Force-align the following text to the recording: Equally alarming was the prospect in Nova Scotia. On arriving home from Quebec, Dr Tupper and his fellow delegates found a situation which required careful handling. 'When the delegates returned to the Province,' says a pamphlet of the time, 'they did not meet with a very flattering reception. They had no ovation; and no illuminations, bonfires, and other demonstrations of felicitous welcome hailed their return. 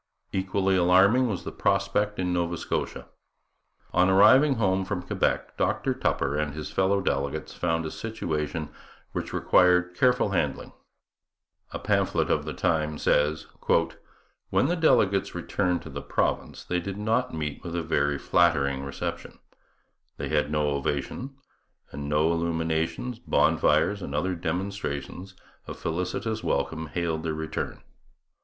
Equally 0.31 0.75
alarming 0.75 1.27
was 1.27 1.43
the 1.43 1.51
prospect 1.51 2.17
in 2.17 2.33
Nova 2.33 2.57
Scotia. 2.57 3.07
On 3.93 4.09
arriving 4.09 4.55
home 4.55 4.83
from 4.83 5.03
Quebec, 5.03 5.55
Dr 5.57 5.93
Tupper 5.93 6.35
and 6.35 6.55
his 6.55 6.71
fellow 6.71 7.01
delegates 7.01 7.53
found 7.53 7.85
a 7.85 7.91
situation 7.91 8.69
which 9.11 9.31
required 9.31 9.93
careful 9.95 10.29
handling. 10.31 10.71
'When 11.69 11.83
the 14.65 14.75
delegates 14.75 15.35
returned 15.35 15.81
to 15.83 15.89
the 15.91 16.01
Province,' 16.01 16.59
says 16.61 16.65
a 16.65 16.67
pamphlet 16.67 16.79
of 16.79 16.79
the 16.79 16.79
time, 16.79 16.79
'they 16.79 16.79
did 16.79 16.97
not 16.97 17.33
meet 17.35 17.61
with 17.63 17.75
a 17.75 17.83
very 17.83 18.17
flattering 18.17 18.83
reception. 18.83 19.37
They 20.17 20.29
had 20.29 20.49
no 20.49 20.69
ovation; 20.71 21.35
and 21.91 22.09
no 22.09 22.31
illuminations, 22.33 23.19
bonfires, 23.19 24.01
and 24.01 24.15
other 24.15 24.33
demonstrations 24.33 25.35
of 25.67 25.77
felicitous 25.77 26.43
welcome 26.43 26.87
hailed 26.87 27.21
their 27.21 27.35
return. 27.35 27.83